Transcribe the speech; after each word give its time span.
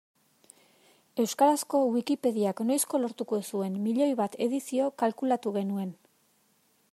Euskarazko 1.23 1.81
Wikipediak 1.97 2.63
noizko 2.69 3.01
lortuko 3.03 3.39
zuen 3.51 3.77
miloi 3.85 4.09
bat 4.23 4.39
edizio 4.47 4.89
kalkulatu 5.05 5.55
genuen. 5.61 5.95